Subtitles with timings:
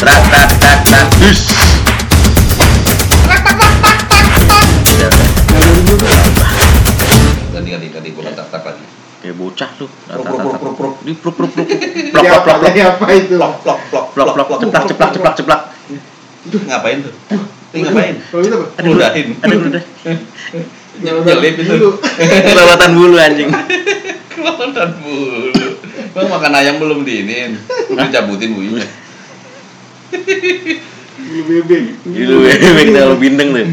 [0.00, 1.06] Trak trak trak trak.
[1.20, 1.52] Hus.
[4.96, 5.08] Udah,
[5.92, 6.20] udah.
[7.52, 8.80] Ganti ganti ganti bukan tak tak lagi.
[9.20, 9.92] Kayak bocah tuh.
[9.92, 10.94] Pruk, pruk, pruk, pruk, pruk.
[11.04, 11.68] Di pruk pruk pruk.
[11.68, 12.40] Plok Jadi plok apa?
[12.40, 12.64] plok plok.
[12.64, 13.36] Jadi apa itu?
[13.36, 15.60] Plok plok plok Plok plok ceplak ceplak ceplak ceplak.
[16.48, 17.12] Duh, ngapain tuh?
[17.76, 18.14] Ini ngapain?
[18.32, 18.66] Kalau itu apa?
[18.80, 19.26] Aduh, Ludahin.
[19.44, 19.82] Aduh udah.
[21.04, 21.72] Nyelip itu.
[21.76, 22.00] Dulu.
[22.16, 23.52] Kelewatan bulu anjing.
[24.32, 25.52] Kelewatan bulu.
[26.16, 27.60] Bang makan ayam belum diinin.
[27.92, 28.88] Udah cabutin bulunya.
[31.20, 31.82] Bulu bebek.
[32.06, 33.68] Gitu bebek kalau bindeng tuh.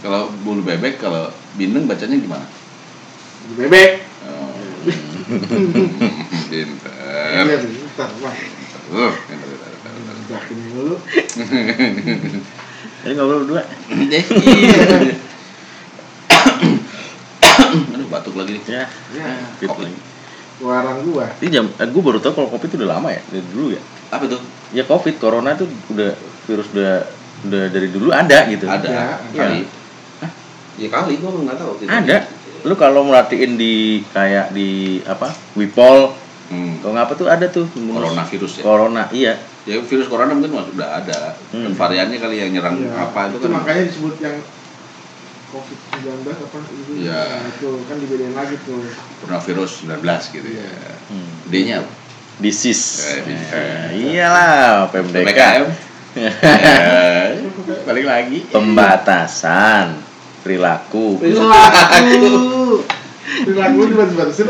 [0.00, 1.28] Kalau bulu bebek kalau
[1.58, 2.46] bindeng bacanya gimana?
[3.48, 3.90] Bulu bebek.
[4.24, 4.54] Oh.
[6.50, 6.90] Iya, Pinter.
[10.74, 10.96] dulu.
[13.00, 13.62] Jadi ngobrol berdua.
[13.92, 14.20] Eh, iya.
[17.94, 18.62] Aduh batuk lagi nih.
[18.66, 19.28] Ya, Ya,
[19.62, 20.09] lagi.
[20.60, 21.26] Warang gua.
[21.40, 23.82] Ini jam, eh, gue baru tau kalau covid itu udah lama ya, dari dulu ya.
[24.08, 24.40] Apa tuh?
[24.70, 26.12] Ya covid, corona tuh udah
[26.44, 26.92] virus udah
[27.40, 28.64] udah dari dulu ada gitu.
[28.64, 29.60] Ada Ya, kali.
[30.20, 30.30] Hah?
[30.76, 31.72] Ya kali gua nggak tahu.
[31.80, 31.90] Tidak.
[31.90, 32.16] Ada.
[32.60, 33.74] Lu kalau merhatiin di
[34.06, 35.32] kayak di apa?
[35.54, 36.12] Wipol,
[36.50, 36.82] Hmm.
[36.82, 38.62] kalau ngapa tuh ada tuh Coronavirus ya.
[38.62, 39.38] Corona, iya.
[39.62, 41.38] Ya virus corona mungkin masih udah ada.
[41.48, 41.78] Dan Hmm.
[41.78, 42.90] variannya kali yang nyerang Iya.
[43.00, 43.50] apa itu itu kan.
[43.54, 44.36] makanya disebut yang
[45.50, 47.20] COVID-19 apa itu Iya.
[47.26, 48.80] Nah, itu kan dibedain lagi tuh
[49.26, 50.70] Coronavirus 19 gitu ya.
[51.10, 51.30] Hmm.
[51.50, 51.92] D-nya apa?
[52.40, 53.04] Disease.
[53.04, 53.36] Eh.
[53.52, 55.26] Eh, iyalah, PMDK.
[55.28, 55.64] PPKM.
[57.86, 58.38] Balik lagi.
[58.48, 60.00] Pembatasan
[60.40, 61.20] perilaku.
[61.20, 62.80] perilaku
[63.46, 64.46] perilaku di batas batasin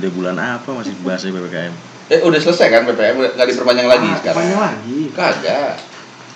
[0.00, 1.74] Udah bulan apa masih bahas PPKM?
[2.10, 4.38] Eh udah selesai kan PPM nggak diperpanjang lagi sekarang?
[4.42, 5.74] panjang Ah, lagi Kagak.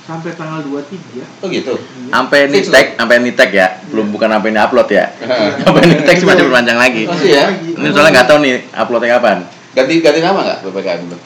[0.05, 1.75] Sampai tanggal 23 Oh gitu.
[2.07, 3.67] Sampai Fix nitek, sampai nitek ya.
[3.89, 5.09] Belum bukan sampai ini upload ya.
[5.17, 5.49] Iya.
[5.65, 7.03] Sampai nitek sih masih berpanjang lagi.
[7.05, 7.45] Masih ya?
[7.51, 9.37] Ini soalnya nggak tahu nih uploadnya kapan.
[9.73, 11.19] Ganti ganti nama nggak PPKM itu?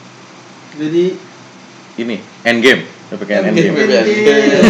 [0.79, 1.05] jadi
[1.99, 2.81] Ini endgame.
[3.09, 3.73] PPKM Endgame.
[3.73, 4.07] endgame.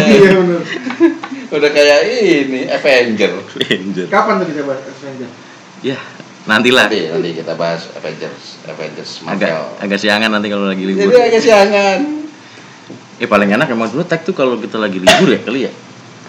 [0.08, 0.62] iya benar
[1.54, 3.30] Udah kayak ini Avenger.
[3.44, 4.06] Avenger.
[4.08, 5.30] kapan tuh kita bahas Avenger
[5.80, 5.96] Ya,
[6.44, 6.88] nantilah.
[6.88, 9.64] Nanti nanti kita bahas Avengers Avengers Agak Marvel.
[9.80, 11.08] agak siangan nanti kalau lagi libur.
[11.08, 11.98] Jadi agak siangan.
[13.20, 15.72] Eh paling enak emang dulu tag tuh kalau kita lagi libur ya kali ya.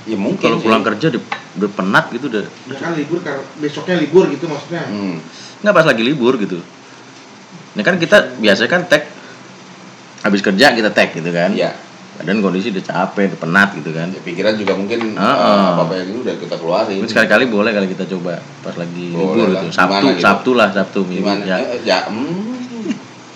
[0.04, 1.24] Ya mungkin Kalau pulang kerja udah,
[1.56, 2.44] udah penat gitu udah.
[2.44, 5.24] ya kan libur karena besoknya libur gitu maksudnya Hmm.
[5.64, 6.60] Nggak pas lagi libur gitu.
[7.72, 9.08] Ini kan kita biasanya kan tag
[10.22, 11.56] habis kerja kita tag gitu kan.
[11.56, 11.72] Iya.
[12.22, 14.12] Dan kondisi udah capek, udah penat gitu kan.
[14.12, 15.64] Ya, pikiran juga mungkin Heeh.
[15.74, 16.98] apa apa yang itu udah kita keluarin.
[17.00, 19.62] Mungkin sekali-kali boleh kali kita coba pas lagi Boleh libur lah.
[19.64, 19.68] itu.
[19.72, 20.22] Sabtu, Gimana gitu?
[20.22, 21.44] Sabtu lah, Sabtu minggu Gimana?
[21.48, 21.58] ya.
[21.58, 22.50] Ya, ya hmm.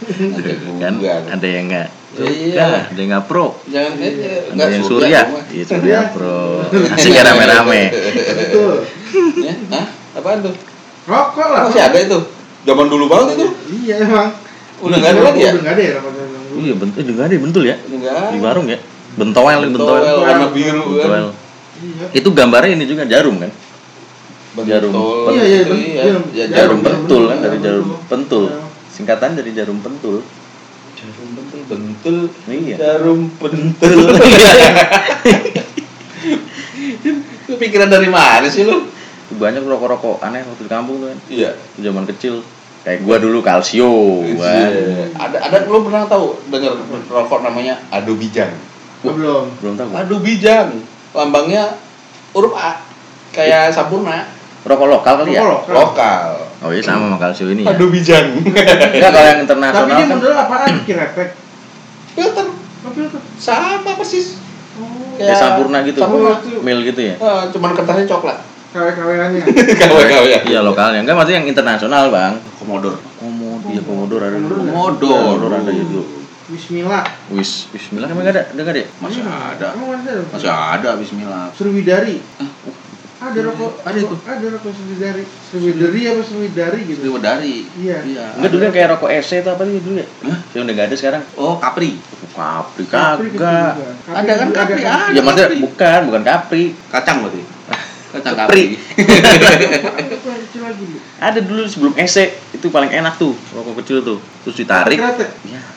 [0.37, 0.93] Ada kan
[1.33, 1.87] ada yang enggak
[2.17, 2.87] Iya.
[2.89, 5.21] enggak pro Jangan eh, eh, ada enggak yang surya.
[5.49, 6.63] iya surya pro
[6.95, 7.81] asik rame-rame
[8.33, 8.73] betul
[9.37, 9.85] Ya, hah?
[10.13, 10.55] Apaan tuh?
[11.05, 12.19] rokok lah Masih ada itu.
[12.63, 13.47] Zaman dulu banget itu.
[13.81, 14.31] iya emang
[14.79, 15.51] Udah nggak ada lagi ya?
[15.51, 16.55] udah nggak ada ya rokok yang dulu.
[16.57, 18.79] iya bentul juga ada bentul ya nggak di warung ya
[19.15, 21.09] bentoel bentoel Bentoel warna biru kan.
[21.75, 23.51] iya itu gambarnya ini juga jarum kan
[24.57, 24.95] Jarum.
[25.29, 25.61] Iya, iya, iya.
[25.99, 26.23] jarum.
[26.31, 28.07] Ya, jarum jarum pentul kan dari Jarum pentul.
[28.07, 28.63] pentul Ya.
[28.87, 30.23] singkatan dari jarum pentul
[31.05, 32.17] Jarum bentul bentul.
[32.47, 33.97] iya Jarum pentul.
[37.45, 38.89] Itu pikiran dari mana sih lu?
[39.25, 41.51] banyak rokok-rokok aneh waktu di kampung tuh kan Iya.
[41.81, 42.45] zaman kecil
[42.85, 45.09] kayak gua dulu kalsio kan Iya.
[45.11, 48.53] Ada ada lu pernah tahu dengar rokok namanya Ado Bijang?
[49.01, 50.77] Oh, belum belum tahu Ado Bijang.
[51.11, 51.73] Lambangnya
[52.31, 52.85] huruf A.
[53.31, 54.29] Kayak sampurna.
[54.65, 55.77] Rokok lokal kali ya Rokok lokal.
[55.77, 56.29] Lokal.
[56.59, 58.27] oh iya sama sama kalsio ini ya Ado Bijang.
[58.35, 58.65] enggak
[59.05, 61.29] kalau yang tapi internasional dia kan model apaan kiretek
[62.11, 62.47] Filter
[62.87, 64.39] filter sama persis.
[64.75, 66.33] oh kayak sampurna gitu Sampurna.
[66.59, 68.37] mil gitu ya Eh, cuman kertasnya coklat.
[68.71, 69.41] kawe-kaweannya
[69.81, 70.39] Kawe-kawe ya.
[70.43, 72.97] iya lokalnya enggak maksudnya yang internasional bang Komodor.
[73.15, 75.07] komodor iya komodor ada Komodor.
[75.13, 76.01] komodor ada itu
[76.45, 79.67] Bismillah wis Bismillah emang ada nggak ada ya Masih ada.
[79.73, 80.21] Emang masih ada?
[80.29, 81.45] Masih ada Bismillah.
[81.53, 82.17] Sriwidari.
[83.25, 84.15] Ada rokok, Ada itu.
[84.21, 85.23] Ada rokok Sriwidari.
[85.25, 86.99] Sriwidari apa Sriwidari gitu?
[87.01, 87.65] Itu dari.
[87.73, 87.97] Iya.
[88.05, 88.25] Iya.
[88.37, 90.37] enggak dulu yang kayak rokok EC itu apa sih dulu ya Hah?
[90.53, 91.91] yang udah nggak ada sekarang Oh, Capri.
[92.35, 93.73] kapri Capri gitu kagak.
[94.05, 94.97] Ada kan Capri, kan?
[95.09, 95.15] ada.
[95.15, 97.41] ya maksudnya bukan bukan kapri Kacang berarti.
[98.13, 98.63] Kacang Capri.
[101.17, 102.15] Ada dulu sebelum EC
[102.53, 104.99] itu paling enak tuh rokok kecil tuh terus ditarik.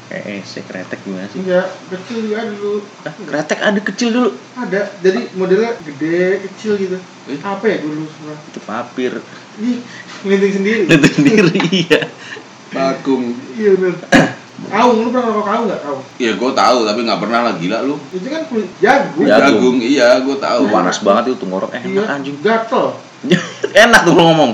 [0.08, 2.81] Ya kayak EC kretek gimana sih Enggak, kecil juga ada dulu.
[3.05, 4.81] Ah, kretek ada kecil dulu Ada.
[5.05, 6.96] Jadi modelnya gede, kecil gitu.
[7.28, 7.38] Eh?
[7.44, 8.34] Apa ya dulu semua?
[8.40, 9.12] itu papir
[9.60, 9.78] Ih,
[10.25, 10.82] ngelinting sendiri.
[10.88, 11.52] itu sendiri
[11.84, 12.00] iya
[12.69, 13.32] Bagum.
[13.52, 13.96] Iya bener.
[14.69, 16.02] Kaung, lu pernah rokok kaung nggak kaung?
[16.19, 17.94] Iya, gue tahu tapi nggak pernah lah gila lu.
[18.11, 19.22] Itu kan kulit jagung.
[19.22, 19.46] Jagung.
[19.54, 20.62] Jagung, iya, gue tahu.
[20.66, 22.87] panas banget itu tenggorok eh Iya, enak anjing gatel.
[23.84, 24.50] enak tuh kalau ngomong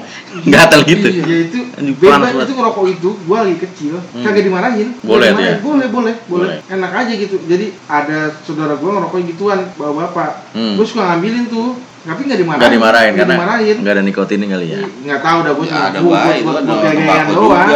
[0.46, 4.24] gatal gitu Ya itu Anjing, bebas itu ngerokok itu gua lagi kecil Hmm.
[4.24, 4.88] kagak dimarahin.
[5.00, 5.34] Boleh ya?
[5.34, 6.56] Boleh, boleh, boleh, Boleh.
[6.66, 7.36] Enak aja gitu.
[7.40, 10.50] Jadi ada saudara gua ngerokok gituan bawa bapak.
[10.52, 10.74] Hmm.
[10.74, 11.76] Gua suka ngambilin tuh.
[12.04, 12.60] Tapi nggak dimarahin.
[12.60, 13.76] nggak dimarahin Nggak karena dimarahin.
[13.80, 16.92] nggak ada nikotinnya kali ya Nggak tahu dah gua Ya ada itu gua gaya-gayaan
[17.24, 17.68] tembakau doang.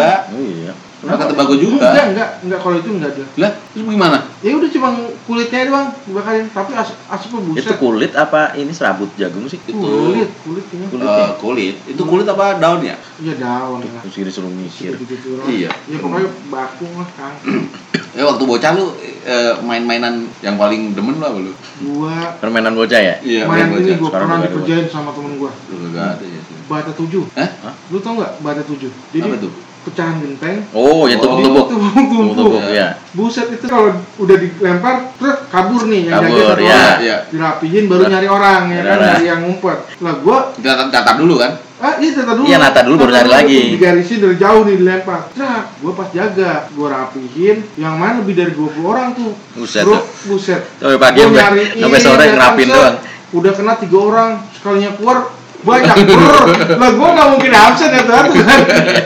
[1.09, 1.89] Iya Makan tembakau juga.
[1.89, 3.25] Enggak, enggak, enggak kalau itu enggak ada.
[3.41, 4.19] Lah, terus gimana?
[4.39, 4.89] Ya udah cuma
[5.25, 7.65] kulitnya doang dibakarin, tapi as asapnya buset.
[7.65, 10.87] itu kulit apa ini serabut jagung sih Itu kulit, kulitnya.
[10.87, 11.09] Kulit.
[11.09, 11.75] eh, kulit.
[11.89, 13.01] Itu kulit apa daunnya?
[13.19, 14.03] Iya daun lah.
[14.05, 15.47] terus disuruh mikir Gitu-gitu lah.
[15.49, 15.71] Iya.
[15.89, 17.35] Ya pokoknya bakung lah kang.
[18.17, 21.53] Ya waktu bocah lu eh, main-mainan yang paling demen lu apa lu?
[21.87, 25.55] Gua permainan bocah ya Iya, main ini gua pernah dikerjain sama temen gua.
[25.71, 26.41] Lu kagak ada ya.
[26.67, 27.23] Bata tujuh.
[27.39, 27.75] Hah?
[27.89, 28.91] Lu tau nggak bata tujuh?
[29.15, 29.53] Jadi Apa tuh?
[29.83, 30.67] Pecahan genteng.
[30.71, 32.35] oh ya tubuk-tubuk Tumpuk-tumpuk.
[32.35, 36.77] tubuk ya Buset itu kalau udah dilempar terus kabur nih yang Kabur, jaga satu ya.
[36.77, 36.99] orang.
[37.01, 37.17] Iya.
[37.29, 38.11] Dirapihin baru Nah.
[38.11, 39.79] nyari orang ya kan, nyari yang ngumpet.
[39.99, 41.53] Lah gua catat dulu kan?
[41.79, 42.45] Ah iya tata dulu.
[42.45, 43.61] Iya, nata dulu baru nyari lagi.
[43.73, 45.21] Digarisin dari jauh nih dilempar.
[45.31, 47.57] Trak, gua pas jaga, gua rapihin.
[47.75, 49.31] Yang mana lebih dari 20 orang tuh.
[49.55, 50.63] Buset Bro, buset.
[50.77, 52.97] sampai pagi sampai sore ya kan, ngerapin doang
[53.29, 55.19] Udah kena tiga orang, sekalinya keluar
[55.59, 56.45] banyak brr.
[56.79, 58.31] lah gua nggak mungkin absen ya tuh kan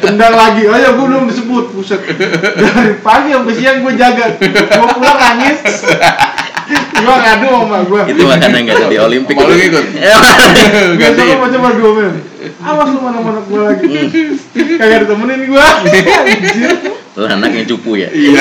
[0.00, 4.24] tendang lagi aja gua belum disebut buset dari pagi sampai siang gua jaga
[4.76, 5.58] gua pulang nangis
[6.98, 9.84] gua ngadu sama gua itu makanya nggak jadi olimpik Mau lu ikut?
[9.96, 11.34] Ya, Gak Gantiin.
[11.34, 12.12] coba coba dua men.
[12.58, 13.88] Awas lu mana mana gua lagi.
[14.76, 15.64] Kagak ditemenin gua.
[15.78, 16.70] Anjir.
[17.12, 18.40] lu anak yang cupu ya Iya.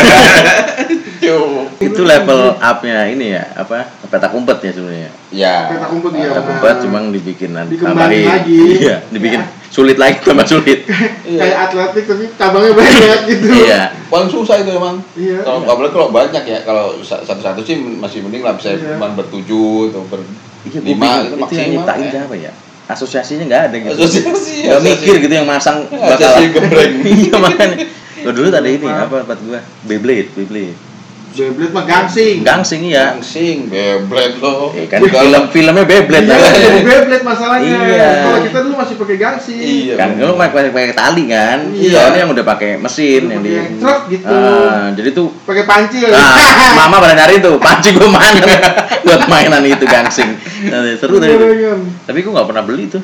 [1.21, 1.67] Yo.
[1.77, 5.55] itu level up-nya ini ya apa petak umpet ya sebenarnya Ya.
[5.67, 6.31] Peta kumpul dia.
[6.31, 8.79] petak umpet cuma dibikin tambahin lagi.
[8.79, 10.87] iya dibikin sulit lagi tambah sulit
[11.21, 13.45] Kayak atletik tapi cabangnya banyak gitu.
[13.59, 15.03] iya Paling susah itu emang.
[15.13, 15.39] Iya.
[15.41, 18.95] Kalau apalagi kalau banyak ya, kalau sa- satu-satu sih masih mending lah bisa Iya.
[18.95, 20.23] cuma bertujuh atau ber
[20.63, 21.67] Iya, lima itu itu yang maksimal.
[21.73, 22.11] nyiptain ya.
[22.13, 22.51] siapa ya?
[22.91, 23.95] Asosiasinya nggak ada gitu.
[23.95, 26.19] Asosiasi, Nggak mikir gitu yang masang bakal.
[26.19, 26.91] Asosiasi gebrek.
[27.15, 27.77] iya makanya.
[28.21, 29.59] Lo dulu ada ini apa buat gua?
[29.87, 30.90] Beyblade, Beyblade.
[31.31, 32.43] Beyblade mah gangsing.
[32.43, 33.15] Gangsing ya.
[33.15, 34.75] Langsing, Beyblade lo.
[34.75, 36.51] Eh, kan film filmnya Beyblade Iya, lah.
[36.51, 37.71] jadi Beyblade masalahnya.
[37.71, 38.09] Iya.
[38.21, 39.59] Kalau kita dulu masih pakai gangsing.
[39.63, 39.95] Iya.
[39.95, 41.59] Kan lu pakai pakai pakai tali kan.
[41.71, 41.91] Iya.
[41.95, 44.27] Soalnya yang udah pakai mesin Udah yang di pakai yang truk gitu.
[44.27, 45.97] Ah, jadi tuh Pakai panci.
[46.11, 48.43] Ah, mama pada nyari tuh, panci gua mana
[49.07, 50.35] buat mainan itu gangsing.
[50.67, 51.31] Nah, seru tadi.
[51.31, 51.47] tuh.
[51.47, 51.73] Iya,
[52.05, 53.01] Tapi gua nggak pernah beli tuh.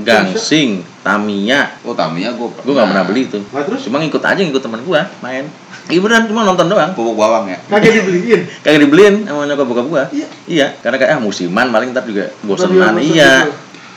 [0.00, 0.70] Gangsing,
[1.04, 3.38] Tamiya, Oh, Tamiya gua Gue gak pernah beli itu.
[3.52, 5.44] Nah, terus Cuma ngikut aja ngikut teman gue main.
[5.90, 6.90] Iya beneran cuma nonton doang.
[6.94, 7.58] Pupuk bawang ya.
[7.66, 8.40] kagak dibeliin.
[8.62, 10.02] Kagak dibeliin sama nyokap bokap gue.
[10.14, 10.26] Iya.
[10.46, 12.94] Iya, karena kayak ah musiman paling ntar juga bosenan.
[12.94, 13.32] Bosen Iya.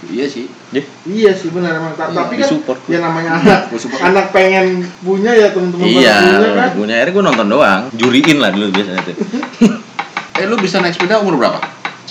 [0.03, 0.45] Iya sih.
[0.69, 1.93] Deh, Iya sih benar emang.
[1.93, 2.79] Ta- Iya, Tapi kan disupport.
[2.85, 4.01] ya namanya anak, Gua support.
[4.01, 4.65] anak pengen
[4.99, 6.69] punya ya teman-teman iya, punya kan.
[6.75, 7.81] punya akhirnya gue nonton doang.
[7.93, 9.15] Juriin lah dulu biasanya tuh.
[10.33, 11.61] Eh, lu bisa naik sepeda umur berapa?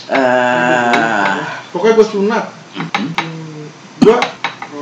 [0.06, 2.44] Ah, Pokoknya gue sunat.
[2.73, 3.67] Hmm,
[3.99, 4.19] gua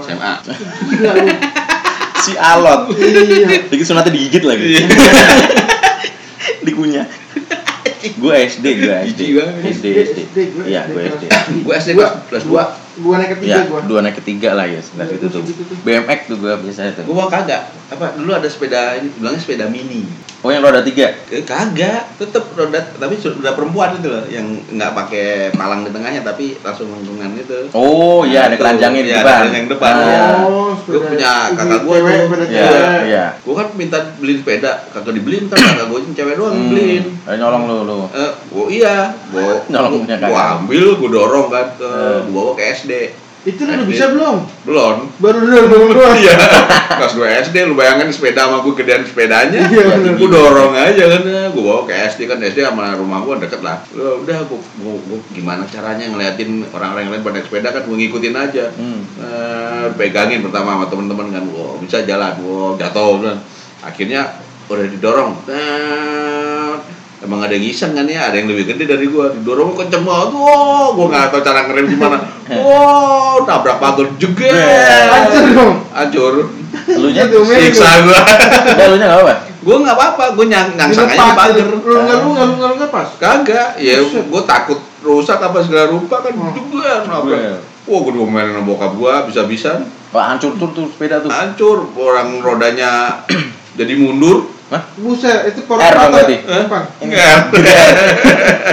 [0.03, 0.33] SMA.
[0.45, 1.35] Gila lu.
[2.21, 2.93] Si Alot.
[2.93, 3.67] Iya.
[3.67, 4.77] Lagi sunatnya digigit lagi.
[6.63, 7.07] Dikunyah.
[8.17, 9.21] Gue SD, gue SD.
[9.37, 9.87] SD, SD.
[10.25, 11.25] SD, gua Iya, SD gue SD.
[11.61, 13.01] Gua SD Gua- kelas 2.
[13.01, 13.81] Gua naik ketiga Ya, gua.
[13.83, 15.43] dua naik ketiga lah ya sebelah Iya, itu tuh.
[15.83, 17.05] BMX tuh gue biasanya tuh.
[17.05, 17.63] Gua mau kagak.
[17.91, 20.07] Apa dulu ada sepeda ini bilangnya sepeda mini.
[20.41, 21.11] Oh yang roda tiga.
[21.27, 26.23] Eh, kagak, tetep roda tapi roda perempuan itu loh yang nggak pakai palang di tengahnya
[26.23, 27.69] tapi langsung lengkungan gitu.
[27.75, 29.27] Oh iya ada Itu, keranjangnya di iya, depan.
[29.29, 30.21] ada keranjang depan, iya.
[30.41, 32.49] Oh, Gua punya kakak gua cewek, tuh.
[32.49, 33.01] Iya, cewek.
[33.05, 33.25] iya.
[33.43, 37.05] Gua kan minta beliin sepeda, kagak dibeliin kan kakak gua yang cewek doang yang beliin.
[37.05, 38.01] Hmm, ayo nyolong lu lu.
[38.09, 38.97] Eh, gua iya,
[39.29, 40.57] gua, Nyolong punya gua kakak.
[40.57, 42.19] ambil, gua dorong kan ke, Eh.
[42.25, 42.93] gua bawa ke SD.
[43.41, 44.37] Itu lu udah bisa belum?
[44.69, 45.09] Belum.
[45.17, 46.13] Baru udah belum doang.
[46.13, 46.37] Iya.
[47.01, 49.65] Kelas 2 SD lu bayangin sepeda sama gua gedean sepedanya.
[49.65, 50.13] Iya, bener.
[50.21, 51.23] Gua dorong aja kan,
[51.57, 53.81] gua bawa ke SD kan SD sama rumah gua deket lah.
[53.97, 58.65] Lu udah gua gimana caranya ngeliatin orang-orang yang lain pada sepeda kan gua ngikutin aja.
[58.77, 59.01] Hmm.
[59.17, 63.37] Eh, pegangin pertama sama temen-temen kan, wah bisa jalan, wah jatuh kan.
[63.81, 64.37] Akhirnya
[64.69, 65.33] udah didorong.
[67.21, 70.33] Emang ada yang iseng kan ya, ada yang lebih gede dari gua, didorong kenceng banget,
[70.33, 72.17] wah gua nggak tahu cara ngerem gimana,
[72.51, 74.49] wah tabrak pagar jeger,
[75.07, 75.75] Hancur dong.
[75.91, 76.35] hancur,
[76.89, 78.21] Lu nya siksa gua,
[78.89, 79.35] lu nya enggak apa?
[79.61, 82.69] gua nggak apa-apa, gua nyang nyangsang aja di pagar, Lu nggak lu nggak lu nggak
[82.69, 83.09] lu nggak pas.
[83.21, 86.57] kagak, ya gua takut rusak apa segala rupa kan, Oh.
[86.57, 87.05] jeger, Iya.
[87.05, 87.41] nabrak,
[87.85, 91.29] wah gua diomelin sama bokap gua, bisa-bisa, Wah, hancur tuh tuh sepeda tuh.
[91.29, 91.85] hancur.
[91.95, 93.21] Orang rodanya
[93.79, 94.83] jadi mundur Hah?
[95.03, 96.37] Buset, itu R dong berarti.
[96.47, 96.83] Depan.
[97.03, 97.39] enggak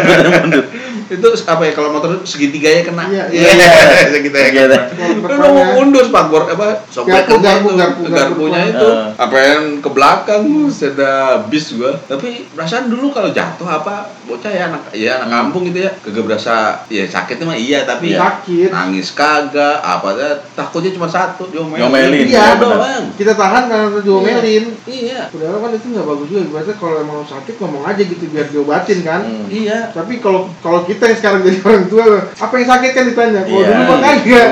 [0.05, 0.63] Bener mundur.
[1.09, 3.03] Itu apa ya kalau motor segitiganya kena.
[3.07, 3.69] Iya, iya, iya.
[4.09, 4.79] Segitiga Iya, kena.
[5.23, 6.83] Kalau Lu mau mundur spakbor apa?
[6.87, 7.77] Garpu, kena garpu, itu.
[7.77, 8.11] garpu, garpu.
[8.11, 8.73] garpunya garpu.
[8.73, 8.89] itu.
[9.15, 11.91] Apa yang ke belakang sudah bis gua.
[12.01, 15.35] Tapi perasaan dulu kalau jatuh apa bocah ya anak ya anak Hmm.
[15.47, 15.91] kampung gitu ya.
[15.97, 16.55] Kagak berasa
[16.87, 18.19] ya sakitnya mah iya tapi Iya.
[18.19, 18.69] Sakit.
[18.69, 21.83] nangis kagak apa ya, takutnya cuma satu diomelin.
[21.83, 23.03] Diomelin, Iya, ya, doang.
[23.13, 24.63] Kita tahan karena udah diomelin.
[24.83, 25.29] Iya.
[25.29, 26.43] Padahal kan itu nggak bagus juga.
[26.49, 29.21] Berarti kalau emang sakit ngomong aja gitu biar diobatin kan.
[29.21, 29.45] Hmm.
[29.47, 29.91] Iya.
[29.91, 33.41] Tapi kalau kalau kita yang sekarang jadi orang tua, apa yang sakit kan ditanya.
[33.43, 33.67] Kalau Iya.
[33.69, 33.99] dulu mah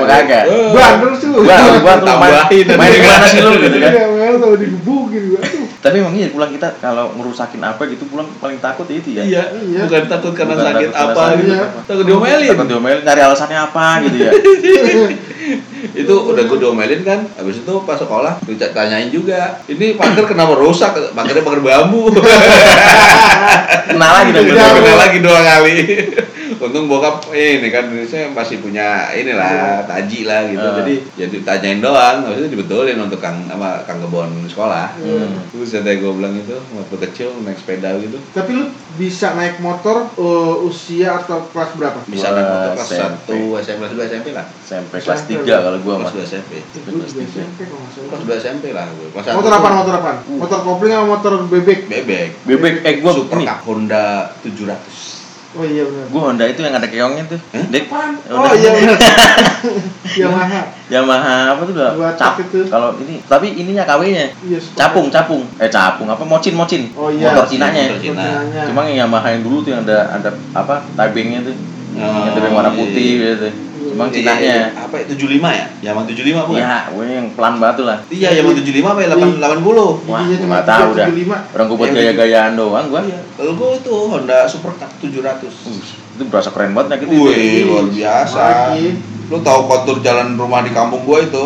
[0.06, 0.44] kagak.
[0.70, 1.38] Bandel sih lu.
[1.42, 2.64] Main, Tambahin.
[2.70, 3.90] main di mana sih lu gitu kan.
[3.90, 5.40] Iya, main kalau digebukin gua.
[5.76, 9.22] Tapi emang iya pulang kita kalau ngerusakin apa gitu pulang paling takut itu ya.
[9.22, 9.42] Iya.
[9.54, 9.80] Iya.
[9.86, 11.52] Bukan takut karena Bukan sakit takut apa sakit gitu.
[11.54, 11.78] apa.
[11.86, 12.50] Takut diomelin.
[12.50, 14.30] Takut diomelin, nyari alasannya apa gitu ya.
[15.94, 20.90] itu udah gue diomelin kan habis itu pas sekolah ditanyain juga ini pagar kenapa rusak
[21.14, 22.10] pagarnya pagar bambu
[23.86, 24.44] Kenal lagi dong.
[24.44, 24.96] Iya, kena iya.
[24.98, 25.76] lagi dua kali
[26.58, 30.74] untung bokap ini kan saya masih punya inilah taji lah gitu Ah.
[30.78, 35.38] jadi ya ditanyain doang habis itu dibetulin untuk kang sama kang kebon sekolah Hmm.
[35.48, 40.08] terus ada gue bilang itu waktu kecil naik sepeda gitu Tapi lu bisa naik motor
[40.14, 41.98] uh, usia atau kelas berapa?
[42.06, 45.20] bisa naik motor kelas satu SMP kelas dua SMP lah SMP kelas.
[45.22, 47.12] 3 kalau gua kelas dua SMP kelas
[48.22, 49.68] dua SMP lah gue kelas Motor apa?
[49.74, 50.10] Motor apa?
[50.26, 51.80] Motor kopling sama motor bebek?
[51.86, 55.15] bebek Bebek eh gua Super Honda 700
[55.56, 56.06] Oh iya benar.
[56.06, 57.40] Gua Honda itu yang ada keongnya tuh.
[57.48, 57.64] Hah?
[57.66, 57.84] Dek.
[57.88, 58.98] Ya Oh iya benar.
[60.20, 60.60] Yamaha.
[60.86, 62.60] Yamaha apa tuh udah Dua cap itu.
[62.66, 64.58] kalau ini tapi ininya KW-nya Iya.
[64.58, 64.76] super.
[64.78, 67.32] capung capung eh capung apa mocin mocin Oh iya.
[67.32, 68.22] motor Cinanya Motor Cina.
[68.22, 68.62] Motornya.
[68.66, 71.56] cuma yang Yamaha yang dulu tuh yang ada ada apa tabengnya tuh
[71.96, 73.30] Oh, yang tabeng warna iya, putih iya.
[73.34, 73.48] gitu
[73.88, 74.68] cuma Iya, Cinanya iya, iya.
[74.76, 75.04] apa ya?
[75.10, 76.80] 75 ya Yaman 75 bukan ya?
[76.88, 77.98] Gue yang pelan banget tuh lah.
[78.08, 79.08] Iya Yaman 75 apa ya?
[79.12, 81.06] 8 80 wah Giginya gua cuma nggak tahu dah.
[81.06, 81.54] 375.
[81.54, 83.00] orang gue buat gaya-gayaan doang gua.
[83.02, 83.20] Iya.
[83.32, 85.78] Kalau gue itu Honda Super Cup 700 Uh,
[86.16, 88.44] itu berasa keren banget nah gitu Wih, luar biasa.
[89.26, 91.44] Lu tahu kontur jalan rumah di kampung gua itu?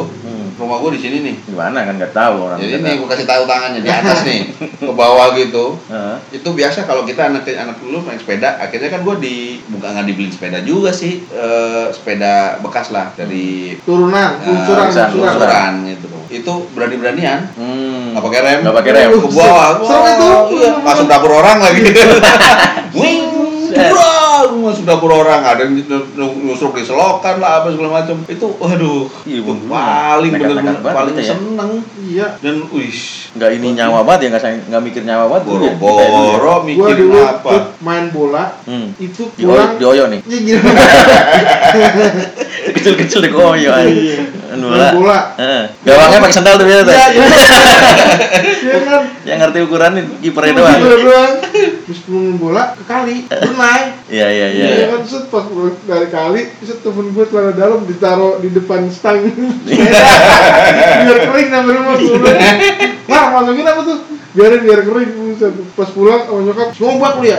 [0.60, 1.36] Hmm, Rumah gua di sini nih.
[1.42, 3.00] gimana kan nggak tahu orang Jadi nih tahu.
[3.00, 4.40] gua kasih tahu tangannya di atas nih,
[4.76, 5.64] ke bawah gitu.
[5.86, 6.16] Heeh.
[6.32, 9.36] Itu biasa kalau kita anak anak dulu naik sepeda, akhirnya kan gua di
[9.66, 15.08] bukan nggak dibeliin sepeda juga sih, eh, sepeda bekas lah dari Turunan, eh, lungsuran, lungsuran,
[15.10, 15.32] lungsuran.
[15.32, 16.06] lungsuran gitu.
[16.30, 17.40] Itu berani-beranian.
[17.56, 18.12] Hmm.
[18.12, 19.08] Nggak pakai rem, Nggak pakai rem.
[19.10, 19.70] ke bawah.
[19.80, 20.28] Serem itu.
[20.56, 21.82] Iya, masuk dapur orang lagi.
[25.00, 25.40] Dapur orang.
[25.42, 25.72] Ada yang
[26.44, 28.20] nyusruk di selokan lah, apa segala macam.
[28.24, 31.24] Itu, waduh, Iya, paling bener-bener banget paling ya.
[31.32, 31.70] seneng.
[31.98, 32.26] Iya.
[32.38, 32.92] Dan, wih,
[33.32, 37.18] nggak ini nyawa banget ya nggak sayang- nggak mikir nyawa banget dulu ya, boro-boro dulu
[37.18, 37.50] apa.
[37.80, 38.92] main bola Hmm.
[38.98, 40.20] itu Di pulang oyo, di oyo nih.
[40.30, 40.58] Iya.
[42.70, 43.70] Kecil-kecil di oyo
[44.50, 44.92] Anu Main lah.
[44.98, 45.20] bola.
[45.38, 45.64] Heeh.
[45.86, 46.90] Gawangnya pakai sandal tuh biasa.
[46.90, 47.26] Iya, iya.
[48.60, 49.02] Iya kan.
[49.24, 50.78] Yang ngerti ukurannya kipernya doang.
[50.82, 51.32] Bola doang.
[51.86, 53.82] Terus main bola ke kali, berenang.
[54.10, 54.66] Iya iya iya.
[54.68, 55.46] Iya kan set pas
[55.88, 59.22] dari kali, set temen gue celana dalam ditaruh di depan stang.
[59.66, 61.94] Biar kering sampai rumah
[63.10, 63.98] Wah, masukin apa tuh?
[64.30, 65.52] Biarin biar kering buset.
[65.74, 67.38] Pas pulang sama nyokap, ngobak lu ya?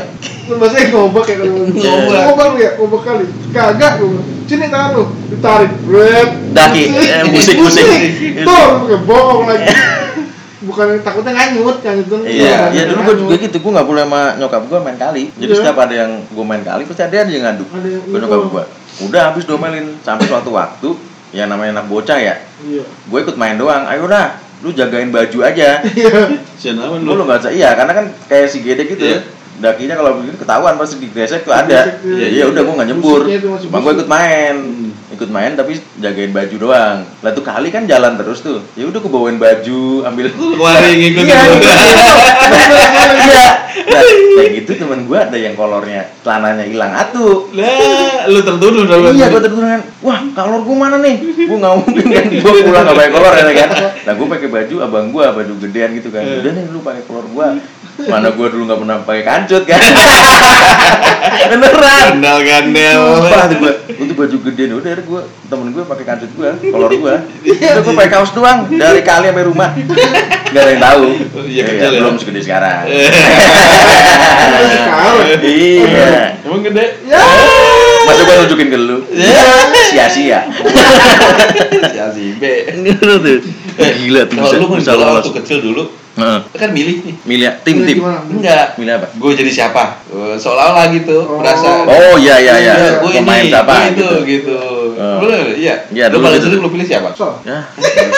[0.51, 1.87] Lu bahasanya ngobak ya kalau Iya.
[1.87, 2.19] ngobak.
[2.27, 2.71] Ngobak lu ya?
[2.75, 3.25] Ngobak kali.
[3.55, 4.27] Kagak gue bilang.
[4.43, 5.71] Sini tangan lu, ditarik.
[5.87, 6.29] Bret.
[6.51, 7.87] Daki, eh, musik, musik.
[8.43, 9.71] Tuh, bohong lagi.
[10.61, 12.19] Bukan takutnya nganyut, nganyut kan.
[12.27, 15.31] Iya, iya dulu gua juga gitu, gua nggak boleh sama nyokap gua main kali.
[15.39, 15.57] Jadi Iya.
[15.57, 17.63] setiap ada yang gua main kali, pasti ada yang ngadu.
[18.11, 18.63] Gua nyokap gua.
[19.01, 20.93] Udah habis domelin sampai suatu waktu,
[21.31, 22.83] yang namanya anak bocah ya, Iya.
[22.85, 23.87] gue ikut main doang.
[23.87, 25.81] Ayo dah, lu jagain baju aja.
[25.97, 26.37] Iya.
[26.57, 29.01] Siapa Lu lu nggak usah, iya karena kan kayak si Gede gitu.
[29.01, 29.19] Iya.
[29.61, 32.01] Dakinya kalau begini ketahuan pasti digresek tuh ada.
[32.01, 32.27] Iya, iya.
[32.29, 33.21] iya udah gua nggak nyebur.
[33.61, 34.55] Cuma gua ikut main.
[34.57, 34.90] Hmm.
[35.21, 37.05] Ikut main tapi jagain baju doang.
[37.21, 38.57] Lah tuh kali kan jalan terus tuh.
[38.73, 41.37] Ya udah gua bawain baju, ambil Lari ngikut Iya.
[43.21, 43.47] Iya.
[43.85, 44.01] Nah,
[44.41, 47.53] kayak gitu temen gua ada yang kolornya celananya hilang atuh.
[47.53, 49.13] Lah, lu tertuduh dong.
[49.13, 49.81] Iya, gua tertuduhan.
[50.01, 51.21] Wah, kolor gua mana nih?
[51.45, 53.69] Gua nggak mungkin kan gua pulang nggak pakai kolor ya kan.
[54.09, 56.25] Nah, gua pakai baju abang gua, baju gedean gitu kan.
[56.25, 57.61] Udah nih lu pakai kolor gua.
[58.01, 59.77] Mana gua dulu nggak pernah pakai kancut kan.
[61.51, 62.17] Beneran.
[62.17, 63.01] Gandel-gandel.
[63.19, 63.59] Sumpah tuh
[64.01, 67.15] untuk baju gedean udah ada gua temen gua pakai kancut gua, kolor gua.
[67.45, 69.69] Udah gua pakai kaos doang dari kali sampai rumah.
[70.51, 71.03] Gak ada yang tahu.
[71.47, 71.99] Iya, kecil ya.
[72.03, 72.83] belum segede sekarang.
[74.51, 75.15] Sekarang.
[75.47, 76.35] iya.
[76.43, 76.85] Emang gede?
[77.07, 77.21] Ya.
[78.03, 78.97] Masa gua nunjukin ke lu?
[79.91, 80.49] Sia-sia.
[81.91, 82.43] Ya si B.
[82.83, 83.39] Gila tuh.
[83.77, 85.23] Gila tuh Kalau lu bisa lolos.
[85.23, 86.39] waktu kecil dulu, Heeh.
[86.51, 87.15] kan milih nih.
[87.23, 87.97] Milih tim tim.
[87.99, 88.19] Gimana?
[88.27, 88.67] Enggak.
[88.75, 89.07] Milih apa?
[89.15, 90.03] Gue jadi siapa?
[90.07, 91.39] Eh, Seolah-olah gitu, Oh.
[91.39, 91.83] merasa.
[91.83, 92.73] Oh iya iya iya.
[92.99, 94.21] gue Pemain ini, siapa gitu, gitu.
[94.27, 94.57] gitu.
[95.23, 95.87] Lu iya.
[95.87, 97.09] Iya, Lu dulu paling sering lu pilih siapa?
[97.13, 97.63] So, Ya,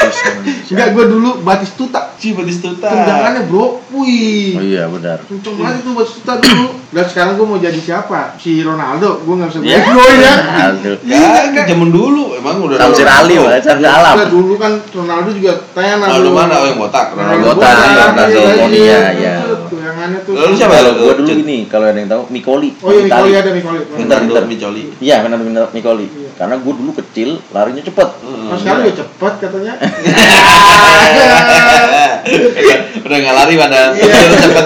[0.73, 2.17] enggak gue dulu Batistuta.
[2.17, 2.88] Si Batistuta.
[2.88, 4.57] Tendangannya bro, wih.
[4.57, 5.21] Oh iya benar.
[5.23, 6.67] Kenceng banget itu Batistuta dulu.
[6.89, 8.38] Dan sekarang gue mau jadi siapa?
[8.38, 9.21] Si Ronaldo.
[9.21, 9.77] Gue nggak bisa Iya.
[9.83, 10.33] begoin ya.
[10.67, 10.97] Aduh.
[11.03, 11.29] Ya,
[11.63, 12.23] zaman dulu
[12.53, 13.50] emang udah ada Samsir Ali, Ronaldo.
[13.50, 13.63] Pak.
[13.65, 14.13] Samsir alam.
[14.13, 15.98] Enggak, dulu kan Ronaldo juga tenar.
[16.05, 16.53] Ronaldo mana?
[16.53, 17.05] Oh, yang botak.
[17.17, 19.33] Ronaldo Botak, Ronaldo iya, Monia, iya, ya.
[19.43, 20.33] itu Tuyangannya tuh.
[20.38, 20.75] Lalu siapa?
[20.93, 22.69] Gua dulu ini, kalau ada yang tahu Mikoli.
[22.79, 23.03] Oh iya.
[23.10, 23.79] Mikoli ada Mikoli.
[23.98, 24.43] Pintar, pintar.
[24.45, 24.83] Micoli.
[25.01, 26.07] Iya, benar benar Mikoli.
[26.34, 26.40] Iya.
[26.42, 28.10] Karena gue dulu kecil, larinya cepet.
[28.18, 29.74] Kalau sekarang juga cepat katanya.
[33.04, 34.06] Udah nggak lari pada Iya.
[34.24, 34.66] udah cepet.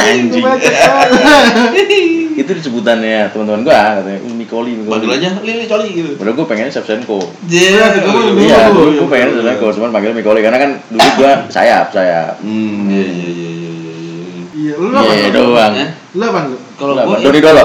[0.00, 0.44] Anjing.
[2.40, 4.92] Itu disebutannya teman-teman gua katanya, "Uh, Mikoli, Mikoli.
[4.92, 6.10] Panggilannya Lili Coli gitu.
[6.20, 7.18] Padahal gue pengennya Shevchenko.
[7.48, 7.96] Iya.
[8.36, 12.36] Iya, dulu gue pengennya Shevchenko, cuman panggil Mikoli karena kan dulu gua sayap, sayap.
[12.44, 14.10] Hmm, iya iya iya iya iya.
[14.52, 15.12] Iya, lu apa?
[15.16, 15.72] Iya doang.
[16.12, 16.56] Lu apa lu?
[16.76, 17.64] Kalau gua Doni Dolo.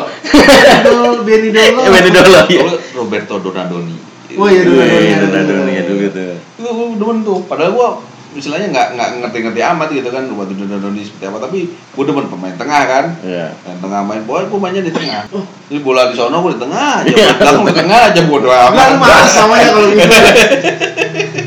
[0.81, 1.79] Dol, Benny Dolo.
[1.83, 2.39] Eh, Benny Dolo.
[2.47, 2.61] Iya.
[2.63, 3.95] Gua Roberto Donadoni.
[4.39, 4.79] Oh iya, dulu.
[4.79, 6.35] Wih, Donadoni ya dulu tuh.
[6.55, 7.39] Itu demen tuh.
[7.45, 7.89] Padahal gua
[8.31, 11.59] misalnya nggak nggak ngerti-ngerti amat gitu kan Roberto Donadoni seperti apa tapi
[11.91, 13.05] gua demen pemain tengah kan.
[13.19, 13.51] Iya.
[13.67, 15.27] Yang tengah main bola, gua mainnya di tengah.
[15.35, 17.11] Oh, ini bola di sono gua di tengah aja.
[17.11, 17.27] Iya.
[17.43, 18.99] Langsung di tengah aja bodo Enggak, lu amat.
[19.03, 20.07] marah samanya kalau gitu.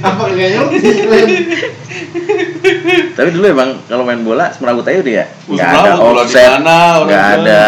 [0.05, 0.61] Apa kayaknya
[3.15, 5.27] Tapi dulu emang kalau main bola semeraut aja udah ya.
[5.47, 6.51] Nggak ada offset,
[7.07, 7.61] nggak ada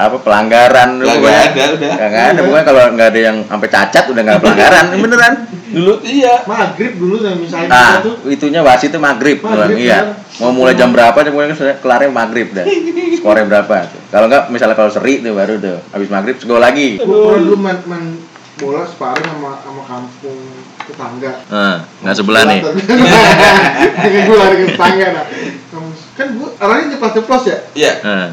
[0.00, 0.88] apa pelanggaran.
[0.96, 1.90] Nggak, ada, udah.
[1.92, 4.84] Nggak ada pokoknya kalau nggak ada yang sampai cacat udah nggak pelanggaran.
[4.96, 5.34] Ini beneran.
[5.74, 6.34] Dulu Iya.
[6.46, 9.98] maghrib dulu yang misalnya Nah, tuh itunya wasitnya maghrib, Maghrib, bilang, iya.
[9.98, 10.06] kan?
[10.38, 12.62] Mau mulai jam berapa, pokoknya kan sudah kelarnya maghrib dah.
[13.18, 13.90] Skornya berapa?
[14.08, 17.02] Kalau nggak, misalnya kalau seri tuh baru tuh, habis maghrib gol lagi.
[17.02, 17.04] gue
[17.42, 18.22] dulu main, main
[18.54, 20.38] bola sparring sama sama kampung
[20.88, 21.32] tetangga.
[21.48, 22.60] Nah, nggak sebelah nih.
[24.24, 25.24] gue lari ke tetangga nah.
[26.14, 27.58] Kan gue arahnya ceplos-ceplos ya.
[27.74, 27.92] Iya.
[28.06, 28.28] Nah,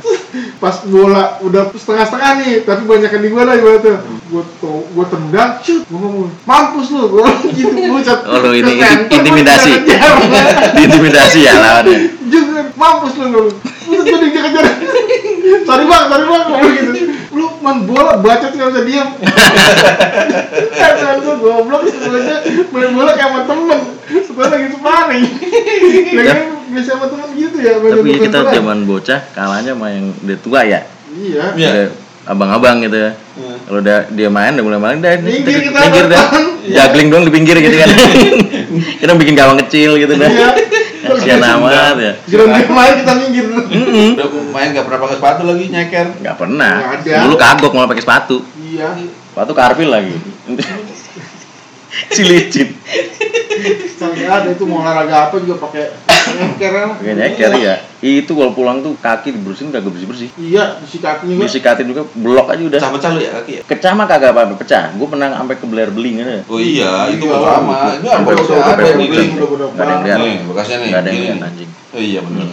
[0.62, 3.98] Pas bola udah setengah-setengah nih, tapi banyak di gue lah ibarat tuh.
[4.30, 7.26] Gue to, gue tendang, shoot, gue ngomong, mampus lu, gue
[7.58, 8.22] gitu, buset.
[8.30, 8.78] Oh, lu ini
[9.10, 9.82] intimidasi.
[10.78, 11.98] diintimidasi ya lawannya.
[12.30, 13.44] Jangan, mampus lu gue.
[13.90, 14.66] Udah gue dikejar-kejar.
[15.68, 16.44] Sorry bang, sorry bang,
[16.78, 16.92] gitu.
[17.62, 19.10] Main bola bacot nggak bisa diam.
[20.74, 22.38] Kata gue goblok sebenarnya
[22.74, 23.80] main bola kayak sama temen.
[24.10, 25.26] Sebenarnya lagi sparring.
[26.12, 26.40] Ya kan
[26.74, 27.72] biasa sama temen gitu ya.
[27.78, 30.82] main Tapi kita zaman bocah kalahnya sama yang udah tua ya.
[31.14, 31.44] Iya.
[31.54, 31.70] Iya.
[31.70, 31.88] Udah
[32.26, 33.12] abang-abang gitu ya.
[33.14, 33.58] Hmm.
[33.70, 36.26] Kalau udah dia main udah mulai main dah Minggir kita minggir dah.
[36.66, 37.90] Juggling doang di pinggir gitu kan.
[39.06, 40.32] kita bikin gawang kecil gitu dah.
[41.22, 41.38] Iya.
[41.38, 42.14] Kasihan amat ya.
[42.26, 43.46] Giliran dia main kita minggir.
[43.48, 44.10] Mm-mm.
[44.18, 46.08] Udah main nggak pernah pakai sepatu lagi nyeker.
[46.20, 46.74] Nggak pernah.
[47.02, 48.38] Dulu kagok malah pakai sepatu.
[48.58, 48.90] Iya.
[49.32, 50.16] Sepatu karpil lagi.
[52.16, 52.70] si licin.
[54.00, 56.72] Sampai ada itu mau olahraga apa juga pakai nyeker.
[56.96, 57.76] Pakai nyeker ya.
[58.02, 60.30] Itu kalau pulang tuh kaki dibersihin kagak bersih-bersih.
[60.36, 61.42] Iya, di kaki juga.
[61.46, 62.80] Disikatin juga blok aja udah.
[62.80, 63.62] Pecah-pecah lu ya kaki ya?
[63.66, 64.84] Pecah mah kagak apa-apa pecah.
[64.98, 66.34] Gue pernah sampai ke beler beling gitu.
[66.50, 67.38] Oh iya, itu Iya.
[67.40, 67.78] sama.
[68.00, 69.08] Ini apa udah udah ada sampai nih.
[69.08, 69.26] udah.
[69.26, 70.20] Udah udah Nggak ada yang lihat.
[70.20, 70.90] Nih, bekasnya nih.
[70.90, 71.70] Nggak ada yang lihat anjing.
[71.92, 72.48] Oh iya benar.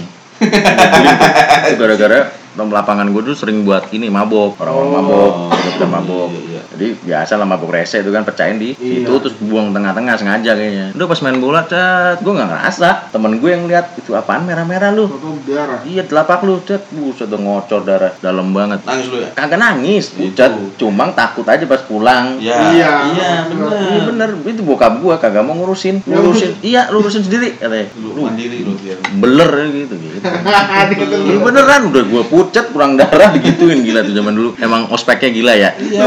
[1.68, 2.20] Itu gara-gara
[2.58, 4.94] lapangan gue dulu sering buat ini mabok orang-orang Oh.
[4.98, 6.47] mabok kita mabok Iya, iya.
[6.68, 9.02] Jadi biasa lah mabok rese itu kan pecahin di Iya.
[9.02, 13.32] itu terus buang tengah-tengah sengaja kayaknya udah pas main bola cat gue nggak ngerasa temen
[13.36, 15.08] gue yang lihat itu apaan merah-merah lu
[15.42, 15.80] darah.
[15.82, 19.28] iya telapak lu cat buset udah ngocor darah dalam banget Nangis lu ya?
[19.32, 20.28] kagak nangis Itu.
[20.30, 22.56] pucat cuma takut aja pas pulang Iya.
[22.70, 22.90] Iya.
[23.08, 24.30] Iya, Iya benar.
[24.30, 27.88] bener, itu bokap gua kagak mau ngurusin, Ya, ngurusin, iya lurusin sendiri katanya.
[27.94, 28.98] Lu mandiri lu biar.
[29.14, 30.16] beler gitu gitu.
[31.28, 34.50] Iya beneran udah gua pucat kurang darah digituin gila tuh zaman dulu.
[34.58, 35.70] Emang ospeknya gila ya.
[35.74, 36.04] Iya.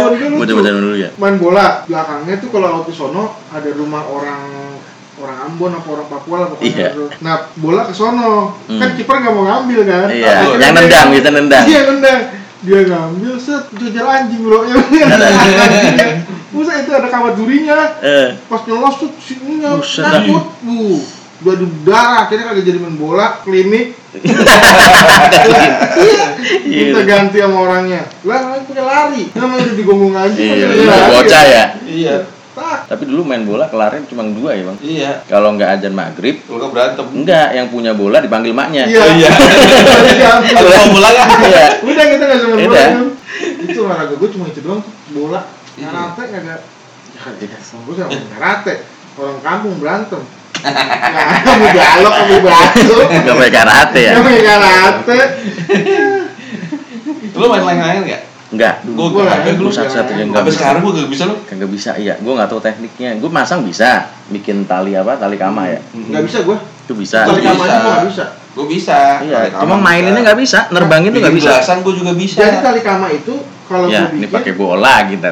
[0.52, 1.10] Coba zaman dulu ya.
[1.16, 4.42] Main bola belakangnya tuh kalau waktu sono ada rumah orang
[5.18, 6.76] orang Ambon apa orang Papua lah pokoknya.
[6.76, 6.90] Iya.
[6.92, 7.08] tuh.
[7.22, 8.78] Nah bola ke sono, Hmm.
[8.78, 10.08] kan kiper nggak mau ngambil kan?
[10.10, 11.64] Iya, Akhirnya yang dia- nendang, bisa nendang.
[11.64, 12.20] Iya nendang.
[12.62, 14.60] Dia ngambil set jajar anjing bro.
[14.64, 14.76] Ya,
[16.52, 17.96] Buset itu ada kawat durinya.
[18.04, 20.52] Eh, Pas nyelos tuh sininya takut.
[20.60, 21.00] Bu.
[21.42, 23.98] Udah di darah, akhirnya kagak jadi main bola, klinik,
[26.62, 26.84] Iya.
[26.92, 28.02] kita ganti sama orangnya.
[28.24, 29.24] Lah, namanya punya lari.
[29.34, 30.38] Namanya udah digonggong aja.
[30.38, 31.64] iya, iya, bocah ya.
[31.84, 32.16] Iya.
[32.52, 32.92] Tak.
[32.92, 34.78] Tapi dulu main bola kelarnya cuma dua ya bang.
[34.84, 35.12] Iya.
[35.26, 37.06] Kalau nggak ajan maghrib, Lu kan berantem.
[37.16, 38.84] enggak yang punya bola dipanggil maknya.
[38.86, 39.02] Iya.
[39.08, 39.30] Iya.
[40.12, 40.32] Iya.
[40.60, 41.28] Lu mau bola kan?
[41.42, 41.68] Iya.
[41.80, 42.76] Udah kita nggak sama bola.
[42.76, 42.92] Kan.
[43.64, 45.42] Itu olahraga gue cuma itu doang bola.
[45.80, 45.88] Iya.
[45.88, 46.62] Karate kagak.
[47.40, 48.74] Ya, sama gue sama karate.
[49.16, 50.22] Orang kampung berantem.
[50.62, 52.96] Nah, mau dialog sama batu.
[53.10, 54.12] Gak pakai karate ya?
[54.14, 55.18] Yang pakai karate.
[57.36, 58.22] Lu main lain-lain enggak?
[58.52, 58.76] Enggak.
[58.84, 59.70] Gua Gua enggak lain, dulu.
[59.72, 61.36] Gua satu-satunya enggak Sampai sekarang gua gak bisa lu.
[61.48, 62.14] Kagak bisa, iya.
[62.20, 63.10] Gue nggak tahu tekniknya.
[63.18, 65.80] Gue masang bisa, bikin tali apa, tali kama ya.
[65.96, 66.58] Nggak bisa gue.
[66.60, 67.24] Itu bisa.
[67.24, 67.50] Tali Bisa.
[67.56, 68.26] kama gue nggak bisa.
[68.52, 69.00] Gua bisa.
[69.24, 71.52] Iya, cuma maininnya nggak bisa, nerbangin tuh nggak bisa.
[71.56, 72.44] Belasan gua juga bisa.
[72.44, 73.36] Jadi tali kama itu
[73.72, 75.24] kalau ya gue ini pakai bola gitu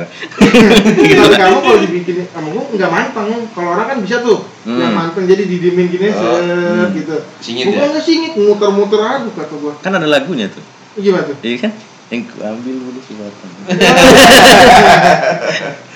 [1.11, 3.27] Kalau kamu kalau dibikin sama gue nggak manteng.
[3.51, 4.75] Kalau orang kan bisa tuh Hmm.
[4.77, 6.91] yang manteng jadi didiemin gini Oh, set hmm.
[6.93, 7.15] gitu.
[7.39, 7.87] Singit Gua ya?
[7.89, 9.73] nggak singit, muter-muter aduh kata gua.
[9.77, 10.63] kan ada lagunya tuh
[10.95, 11.35] Gimana tuh?
[11.41, 11.71] iya kan
[12.09, 13.49] yang ku ambil dulu sebatang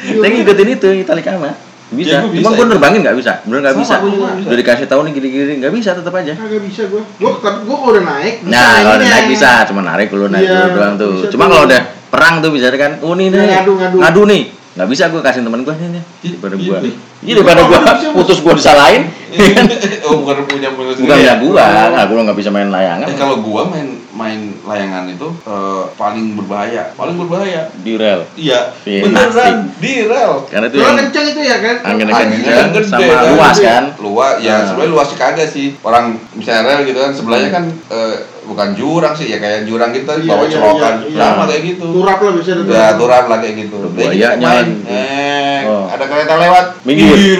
[0.04, 1.52] Iya, saya ngikutin itu Itali Kama
[1.92, 2.72] bisa, Ya, gua cuma bisa gue itu.
[2.72, 3.96] nerbangin nggak bisa, bener nggak Sama, bisa.
[4.00, 4.48] nggak bisa.
[4.48, 6.34] Udah dikasih tahu nih gini-gini nggak bisa tetap aja.
[6.34, 7.02] Kagak bisa gua.
[7.14, 10.26] Gua tapi gua kalau udah naik bisa Nah, kalau udah naik bisa, cuma narik dulu
[10.28, 11.14] naik Iya, dulu doang tuh.
[11.16, 11.82] bisa Cuma kalau udah
[12.14, 14.22] perang tuh bisa kan, oh nih nih, Ngadu, ngadu.
[14.30, 14.42] nih,
[14.74, 16.94] nggak bisa gue kasih temen gue nih nih, daripada Iya, gue, iya.
[17.20, 19.04] iya daripada gue Bisa, putus gue disalahin,
[20.06, 21.58] oh bukan punya punya bukan ya gue,
[21.90, 26.38] nah gue nggak bisa main layangan, Eh kalau gua main main layangan itu eh, paling
[26.38, 27.66] berbahaya, paling berbahaya.
[27.82, 30.46] di rel, Iya, Iya, beneran di rel.
[30.46, 31.76] karena itu yang kencang itu ya kan?
[31.84, 33.26] angin kencang sama kan?
[33.34, 34.66] luas kan, Luas, ya Nah.
[34.70, 35.68] sebenarnya luas sih kagak sih.
[35.82, 40.08] Orang misalnya rel gitu kan, sebelahnya kan eh, bukan jurang sih, ya kayak jurang gitu
[40.14, 41.20] Iya, bawa iya, celokan, iya, iya.
[41.20, 41.86] sama kayak gitu.
[41.92, 42.62] Turap lah bisa ada.
[42.66, 43.76] Ya aturan lah kayak gitu.
[43.80, 44.74] Gitu buayanya main, lagi.
[44.86, 45.86] eh, Oh.
[45.88, 47.40] ada kereta lewat, Minggir.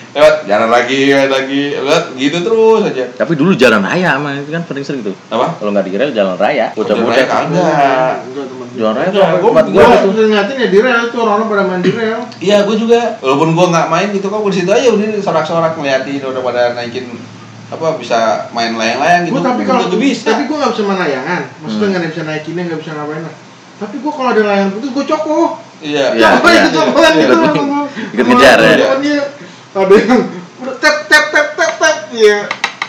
[0.14, 3.04] lewat, jalan lagi, lagi, lewat, gitu terus aja.
[3.14, 5.54] tapi dulu jalan raya mah itu kan sering sering tuh, Apa?
[5.54, 8.14] kalau nggak di rel jalan raya, Jalan bocah-bocah raya kagak.
[8.70, 11.80] Jalan raya tuh gua- tempat Gua tuh ngeliatin ya di rel tuh orang-orang pada main
[11.80, 12.20] di rel.
[12.38, 13.00] Iya, gue juga.
[13.18, 17.06] Walaupun gue nggak main gitu, kok di situ aja udah sorak-sorak ngeliatin udah pada naikin
[17.70, 18.18] apa bisa
[18.50, 19.34] main layang-layang gitu.
[19.34, 20.26] Gua tapi kalau Gua bisa.
[20.28, 21.42] tapi gua nggak bisa main layangan.
[21.60, 21.92] Maksudnya Hmm.
[21.94, 23.34] nggak bisa naikinnya, nggak bisa ngapain lah.
[23.78, 25.38] Tapi gua kalau ada layangan putus gua coko.
[25.80, 26.04] Iya.
[26.12, 26.36] Iya, iya.
[26.36, 26.60] Iya.
[26.66, 26.80] gitu.
[28.12, 28.74] Ikut- ngejar, ya?
[29.70, 30.20] Ada yang
[30.60, 31.96] udah tap tap tap tap tap.
[32.10, 32.38] Iya.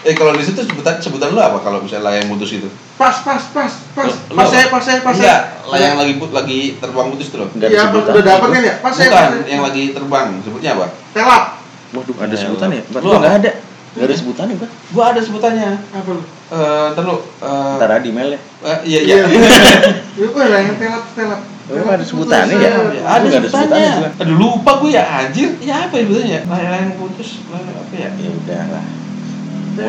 [0.02, 2.65] Eh kalau di situ sebutan sebutan lu apa kalau misalnya layang putus itu?
[2.98, 4.10] Pas pas pas pas.
[4.10, 5.70] Lu- Pas saya pas saya pas Enggak, saya.
[5.70, 7.54] layang lagi put lagi terbang putus itu loh.
[7.54, 8.76] nggak Iya, udah dapat kan ya?
[8.82, 10.86] Pas saya Bukan, yang lagi terbang, sebutnya apa?
[11.13, 11.44] Telap.
[11.94, 12.82] Waduh, ada sebutan ya?
[12.82, 13.20] Lu gua apa?
[13.22, 13.52] nggak ada,
[13.91, 14.69] nggak ada sebutannya gua.
[14.89, 15.69] Gua ada sebutannya.
[15.91, 16.21] Apa lu?
[16.51, 17.17] Eh, ntar lu.
[17.17, 18.39] eh, Ntar ada email ya.
[18.62, 19.15] eh, iya iya.
[20.17, 21.41] Itu kok layangan telap telap.
[21.62, 22.08] Oh, Telap ada putus.
[22.08, 22.67] sebutannya ya?
[22.67, 23.91] Ya, ada Gua nggak ada sebutannya.
[23.93, 25.49] sebutannya Aduh lupa gue ya anjir.
[25.60, 26.39] Ya apa ya sebutannya?
[26.45, 28.10] Layang putus, layang apa ya?
[28.12, 28.86] Ya udah lah.
[29.71, 29.88] Ya?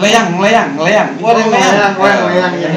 [0.00, 1.08] Layang, layang, layang.
[1.20, 1.74] Gua ada Oh, yang layang.
[1.76, 2.22] layang, layang,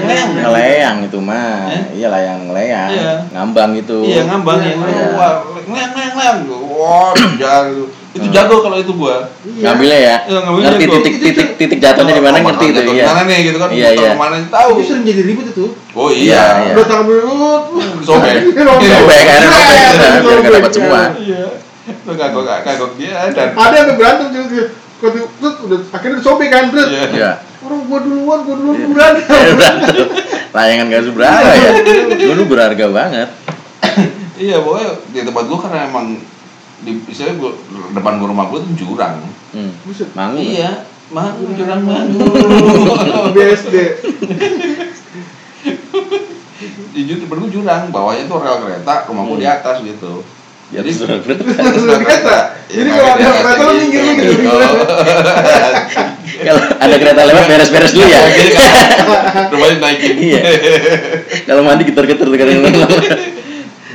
[0.04, 0.48] layang, iya.
[0.52, 0.98] layang.
[1.08, 1.72] Itu mah.
[1.72, 1.84] Eh?
[1.96, 2.90] Iya layang ngelayang.
[2.92, 3.14] Iya.
[3.32, 3.98] Ngambang itu.
[4.04, 4.76] Iya ngambang ya.
[4.76, 5.06] Iya.
[5.16, 6.40] Layang, layang, layang.
[6.76, 7.88] Wah, jago.
[8.16, 9.28] Itu jago kalau itu gua.
[9.44, 9.76] Iya.
[9.76, 10.16] Ngambilnya ya.
[10.24, 13.04] Iya, ngambilnya ngerti titik titik titik jatuhnya di mana ngerti itu iya.
[13.04, 13.70] Di mana nih gitu kan?
[13.76, 14.12] Iya, Tahu iya.
[14.16, 14.70] Mana tahu.
[14.80, 15.66] Itu sering jadi ribut itu.
[15.92, 16.44] Oh Iya, iya.
[16.64, 16.74] iya.
[16.80, 17.64] Udah tangan berut.
[18.08, 18.34] Sobek.
[18.56, 21.02] Sobek, akhirnya robek, Iya, biar nggak sobek, dapat semua.
[21.20, 21.44] Iya.
[22.08, 24.64] Kagok kagok dia dan Ada yang berantem juga
[25.68, 26.88] udah akhirnya disobek kan terus.
[26.88, 27.04] Iya.
[27.12, 27.32] Iya.
[27.68, 29.44] Orang gua duluan, gua duluan berantem.
[30.56, 31.72] Layangan gak seberapa ya.
[32.32, 33.30] Dulu berharga banget.
[34.40, 36.06] Iya, pokoknya di tempat gua karena emang
[36.84, 37.52] di istilahnya gua,
[37.96, 39.24] depan gua rumah gua tuh jurang.
[39.56, 39.72] Hmm.
[39.88, 40.12] Buset.
[40.12, 40.42] Mangu.
[40.42, 40.52] nggak?
[40.52, 40.72] Iya,
[41.14, 42.26] mangu jurang mangu.
[43.36, 43.76] BSD.
[46.92, 50.26] Di jurang depan gua jurang, bawahnya tuh rel kereta, rumah gua di atas gitu.
[50.74, 51.44] Ya, Jadi terus kereta.
[51.46, 52.38] atas Terus kereta.
[52.74, 54.34] Jadi kalau ada kereta lu minggir minggir.
[56.36, 58.20] Kalau ada kereta lewat beres-beres dulu ya.
[58.20, 60.20] Kan rumahnya naikin.
[60.20, 60.42] Iya.
[61.48, 62.60] Kalau mandi getar-getar tuh kadang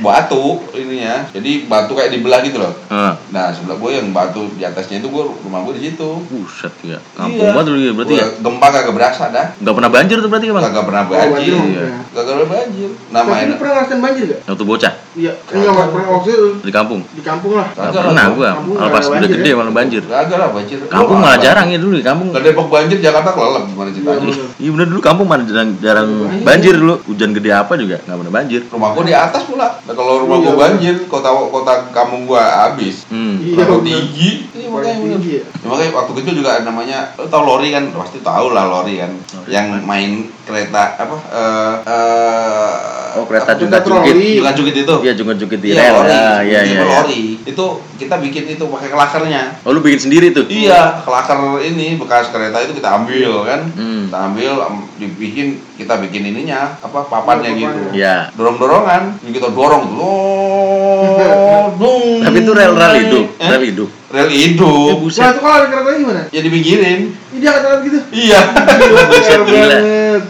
[0.01, 1.29] Batu ininya.
[1.29, 2.73] Jadi batu kayak dibelah gitu loh.
[2.87, 3.13] Heeh.
[3.29, 6.09] Nah, sebelah gue yang batu di atasnya itu gue rumah gue di situ.
[6.25, 6.97] Buset ya.
[7.13, 7.53] Kampung Iya.
[7.53, 8.25] banget dulu ya berarti ya.
[8.27, 9.45] Gua Gempa kagak berasa dah.
[9.55, 10.63] Enggak pernah banjir tuh berarti ya, Bang?
[10.65, 11.53] Kagak pernah Oh, banjir banjir.
[11.55, 11.89] enggak.
[12.11, 12.89] Kagak pernah banjir.
[12.91, 14.39] Tapi Namanya lu pernah ngerasain banjir gak?
[14.47, 15.31] Waktu bocah Iya.
[15.45, 17.01] Enggak pernah waktu itu di kampung.
[17.05, 17.67] di kampung lah.
[17.71, 19.55] Kagak pernah kampung Kalau nggak pas udah banjir gede ya?
[19.55, 20.01] malah banjir.
[20.03, 20.77] Kagak lah banjir.
[20.87, 22.27] Kampung malah jarang ya dulu di kampung.
[22.31, 24.23] Kalau Depok banjir, Jakarta kelelep gimana ceritanya?
[24.23, 26.09] Iya, Iya bener dulu kampung mana jarang, jarang
[26.41, 26.95] banjir dulu.
[27.05, 28.61] Hujan gede apa juga nggak pernah banjir.
[28.67, 29.67] Rumah gua di atas pula.
[29.91, 33.03] Nah, kalau rumah Iya, gua banjir, kota kota kampung gua habis.
[33.11, 33.43] Hmm.
[33.43, 34.29] Iya, Terlalu tinggi.
[34.55, 35.43] Iya, makanya tinggi ya.
[35.43, 39.11] Ya, makanya waktu kecil juga namanya lo tau lori kan pasti tahu lah lori kan
[39.11, 44.15] Lori yang main kereta apa eh eh Oh kereta juga jungkit.
[44.37, 45.93] juga jukit itu Iya jungkit-jungkit di iya rel.
[45.97, 46.79] lori Ah, Iya Itu iya.
[46.79, 46.95] iya.
[46.95, 47.65] lori itu
[47.97, 50.45] kita bikin itu pakai kelakarnya Oh lu bikin sendiri tuh?
[50.45, 54.07] iya kelakar ini bekas kereta itu kita ambil kan Hmm.
[54.07, 57.57] kita ambil am- dibikin kita bikin ininya apa papannya Papannya.
[57.57, 58.15] gitu Iya.
[58.31, 59.99] dorong dorongan kita dorong tuh
[61.73, 63.47] dung Tapi itu rel rel hidup, Eh?
[63.47, 63.89] rel hidup.
[64.07, 65.23] rel Ya hidup Nah, buset.
[65.25, 66.21] itu kalau ada kereta gimana?
[66.27, 67.01] ya dipinggirin
[67.31, 67.99] Ini dia kata gitu.
[68.11, 68.39] iya
[69.07, 69.77] Buset, Keren gila.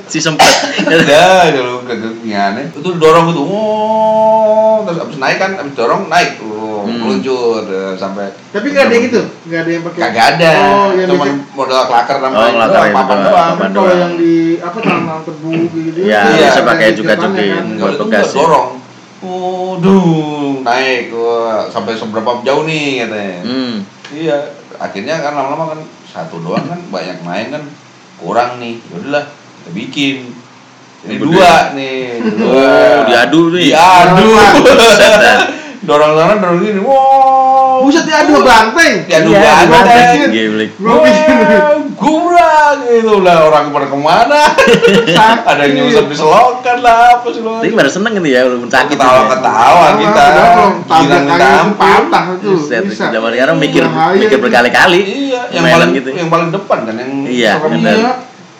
[0.06, 0.46] Si sempet.
[0.84, 6.60] ada kalau kegengiannya itu dorong gitu oh terus abis naik kan abis dorong naik oh,
[6.82, 6.98] Hmm.
[6.98, 10.00] meluncur eh, sampai Tapi nggak ada yang gitu, nggak ada yang pakai.
[10.02, 13.54] kagak ada Oh, yang cuman bikin- modal kelakar sama Oh, kelakar doang, itu papan doang,
[13.72, 16.00] kalau yang di apa tangan tebu gitu.
[16.02, 17.50] Iya, bisa pakai juga jukin.
[17.52, 17.66] kan.
[17.78, 18.34] Buat itu bekas ya.
[18.36, 18.70] dorong
[19.22, 23.76] oh duh naik wah, sampai seberapa jauh nih katanya Hmm.
[24.10, 24.38] iya
[24.76, 27.64] akhirnya kan lama-lama kan satu doang kan banyak main kan
[28.18, 29.26] kurang nih yaudahlah
[29.62, 30.18] kita bikin
[31.02, 32.54] Ini dua nih, dua.
[32.54, 33.74] Oh, diadu nih.
[33.74, 34.38] Diadu.
[35.82, 36.78] Dorong dorong dorong gini.
[36.78, 37.82] Wow.
[37.82, 39.02] Buset dia adu banteng.
[39.10, 40.30] Diadu Iya, banteng.
[41.98, 44.42] Gurang gitu lah orang pada ke mana?
[45.50, 47.42] Ada yang nyusup di selokan lah apa sih?
[47.42, 48.94] Tapi pada seneng gitu ya, walaupun sakit.
[48.98, 50.26] Ketawa-ketawa kita.
[50.86, 51.78] Tabrak Girang kaki tampil.
[51.78, 52.50] patah itu.
[52.58, 53.06] Buset, Bisa.
[53.10, 53.84] zaman sekarang mikir
[54.18, 55.02] mikir berkali-kali.
[55.30, 56.10] Iya, yang paling gitu.
[56.14, 57.12] yang paling depan kan yang.
[57.26, 57.52] Iya.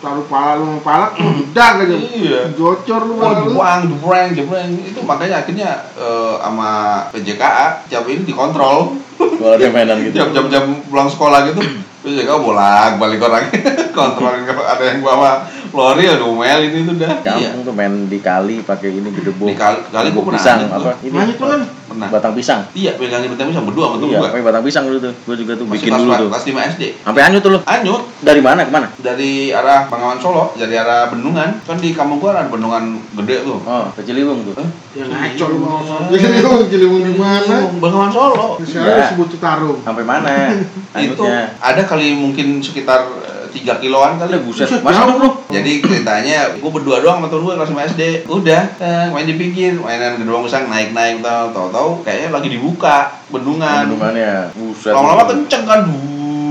[0.02, 1.94] Taruh pala lu pala, udah aja.
[1.94, 2.50] Iya.
[2.58, 3.54] Gocor lu Wah, pala lu.
[3.54, 4.70] buang, jebreng, jebreng.
[4.82, 6.70] Itu makanya akhirnya eh, sama
[7.14, 8.98] PJKA tiap ini dikontrol.
[9.14, 10.18] Kalau ada mainan gitu.
[10.18, 11.62] Jam jam pulang sekolah gitu.
[12.02, 13.46] PJKA bolak balik orang
[13.96, 17.12] kontrolin kalau ada yang bawa lori ya ngomelin itu dah.
[17.32, 17.48] Iya.
[17.50, 19.46] Kampung tuh main di kali pakai ini gedebuk.
[19.46, 20.90] Di kali- kali gua pernah pisang apa?
[21.00, 21.62] Ini Manyet lu kan?
[21.82, 22.08] Pernah.
[22.08, 22.60] batang pisang.
[22.72, 24.24] Iya, pegangin beteng sama berdua sama Iya, gua.
[24.26, 25.12] pakai batang pisang dulu tuh.
[25.22, 26.28] Gua juga tuh Masih bikin dulu tuh.
[26.28, 26.82] kelas 5 SD.
[26.98, 27.58] Sampai anyut tuh lu.
[27.62, 28.88] Anyut Dari mana ke mana?
[28.94, 31.50] dari arah Bengawan Solo, dari arah Bendungan.
[31.62, 33.60] Kan di kampung gua ada bendungan gede tuh.
[33.62, 34.54] Oh, ke Ciliwung tuh.
[34.56, 34.68] Hah?
[34.92, 37.56] Ya ngaco lu mau Ciliwung, Ciliwung di mana?
[37.74, 38.56] Bengawan Solo.
[38.58, 39.04] Sekarang Iya.
[39.06, 39.76] disebut Citarum.
[39.82, 40.32] Sampai mana?
[40.98, 41.24] itu
[41.58, 43.04] ada kali mungkin sekitar
[43.52, 44.68] eh, 3 kiloan kali Udah buset.
[44.72, 45.16] Jauh.
[45.20, 45.28] lu.
[45.52, 49.36] jadi ceritanya gue berdua doang sama temen gue kelas 5 SD udah eh, main di
[49.36, 54.50] pinggir mainan gedung besar naik naik tau tau tau kayaknya lagi dibuka bendungan Bendungannya.
[54.52, 54.92] Buset.
[54.92, 55.80] lama-lama kenceng kan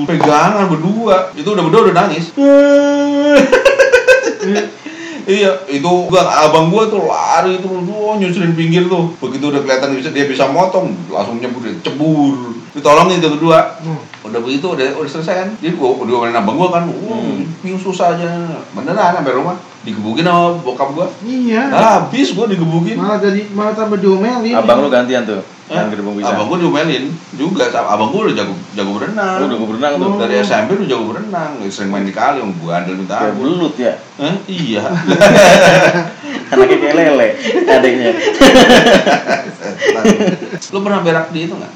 [0.01, 2.29] pegangan berdua itu udah berdua udah nangis
[5.21, 9.13] Iya, itu gua abang gua tuh lari tuh, oh, nyusulin pinggir tuh.
[9.21, 12.57] Begitu udah kelihatan bisa dia bisa motong, langsung nyebur cebur.
[12.73, 13.77] Ditolongin tuh berdua.
[13.85, 14.01] Hmm.
[14.31, 15.49] Udah begitu udah udah selesai kan.
[15.59, 18.31] Dia gua udah main abang gua kan, uh, piu susah aja.
[18.71, 21.07] Beneran sampai rumah digebukin sama bokap gua.
[21.21, 21.67] Iya.
[21.67, 22.95] Habis gua digebukin.
[22.95, 24.55] Malah jadi malah tambah diomelin.
[24.55, 25.43] Abang lu gantian tuh.
[25.67, 25.75] Eh.
[26.21, 27.67] Abang gua diomelin juga.
[27.67, 29.37] sama- Abang gua udah jago jago berenang.
[29.37, 30.09] Oh, udah gua berenang tuh.
[30.17, 33.43] Dari SMP udah jago berenang, sering main di kali, sama gua andel minta Kayak ampun.
[33.43, 33.93] belut ya.
[34.15, 34.35] Hah?
[34.45, 34.83] Iya.
[36.51, 37.27] Anaknya kayak lele
[37.65, 38.11] adiknya.
[40.71, 41.73] Lu pernah berak di itu nggak?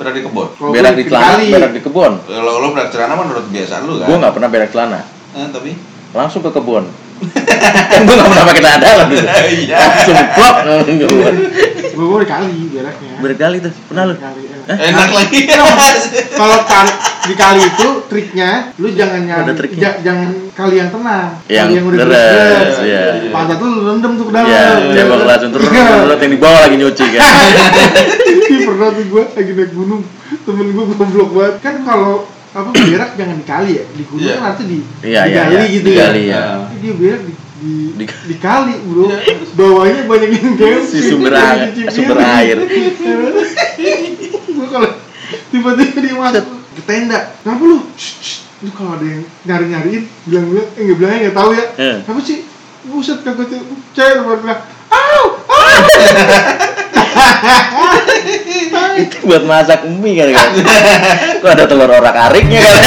[0.00, 0.48] Berak di kebun?
[0.56, 1.46] Kalau Berak di celana, kali.
[1.52, 2.12] berak di kebun.
[2.24, 4.06] Kalau lu berak celana menurut kebiasaan lu kan?
[4.08, 5.00] Gua nggak pernah berak celana.
[5.36, 5.70] Eh, tapi
[6.10, 6.84] Langsung ke kebun.
[7.90, 9.26] Kan gua nggak pernah pakai celana dalam gitu.
[9.28, 9.76] Iya.
[9.76, 10.16] Langsung.
[11.94, 13.12] Gua gua dikali beraknya.
[13.20, 13.72] Berkali tuh.
[13.92, 14.14] Pernah lu?
[14.16, 14.60] Dikali, eh.
[14.70, 14.76] Hah?
[14.78, 15.38] enak lagi.
[16.30, 21.28] Kalau kali di kali itu triknya lu jangan nyari ja- jangan kali yang tenang.
[21.46, 23.02] Yang kali yang udah deres, iya.
[23.28, 24.48] Pantat tuh lu rendem tuh ke dalam.
[24.48, 24.64] Iya,
[25.04, 27.20] coba ngelasun terus terus yang di bawah lagi nyuci kan.
[28.70, 30.02] Pernah tuh gua lagi naik gunung
[30.46, 34.34] temen gua goblok banget kan kalau apa berak jangan dikali ya di gunung Iya.
[34.34, 35.62] kan nanti di Iya, iya, digali iya.
[35.70, 36.42] gitu Digali, ya ya.
[36.60, 39.18] Tapi dia berak di di, Di- dikali bro Iya.
[39.52, 42.56] bawahnya banyak yang camping Si sumber air, sumber air.
[44.50, 44.90] gua kalau
[45.50, 47.78] tiba-tiba dia masuk ke tenda kenapa lu
[48.60, 51.96] lu kalau ada yang nyari-nyariin bilang-bilang eh nggak bilangnya nggak tahu ya Eh.
[52.02, 52.38] apa sih
[52.82, 53.60] buset kagak tuh
[53.92, 54.60] cewek bilang
[54.90, 55.24] au
[59.00, 60.50] Itu buat masak mie kan kan.
[61.40, 62.80] Kok ada telur orak ariknya kan.